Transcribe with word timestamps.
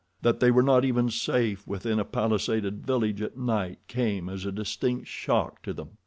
That 0.23 0.39
they 0.39 0.49
were 0.49 0.63
not 0.63 0.83
even 0.83 1.11
safe 1.11 1.67
within 1.67 1.99
a 1.99 2.03
palisaded 2.05 2.83
village 2.87 3.21
at 3.21 3.37
night 3.37 3.77
came 3.87 4.29
as 4.29 4.47
a 4.47 4.51
distinct 4.51 5.05
shock 5.07 5.61
to 5.61 5.73
them. 5.73 5.89